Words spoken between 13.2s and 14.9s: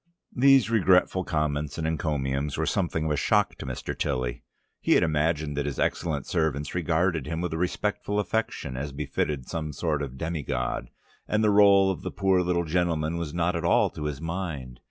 not at all to his mind.